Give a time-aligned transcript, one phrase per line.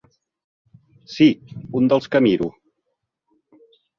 [1.15, 1.27] Sí,
[1.81, 2.47] un dels que miro.